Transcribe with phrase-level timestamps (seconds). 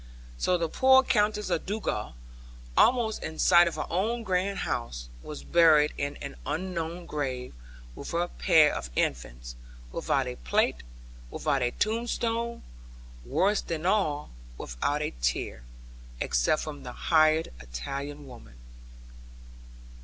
[0.35, 2.15] So the poor Countess of Dugal,
[2.75, 7.53] almost in sight of her own grand house, was buried in an unknown grave,
[7.93, 9.55] with her pair of infants,
[9.91, 10.77] without a plate,
[11.29, 12.63] without a tombstone
[13.25, 15.61] (worse than all) without a tear,
[16.19, 18.55] except from the hired Italian woman.